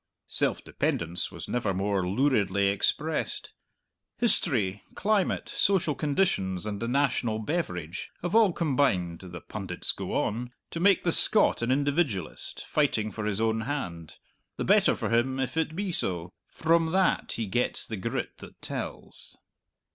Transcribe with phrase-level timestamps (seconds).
[0.25, 3.53] Self dependence was never more luridly expressed.
[4.17, 10.53] History, climate, social conditions, and the national beverage have all combined (the pundits go on)
[10.71, 14.17] to make the Scot an individualist, fighting for his own hand.
[14.57, 18.59] The better for him if it be so; from that he gets the grit that
[18.59, 19.37] tells.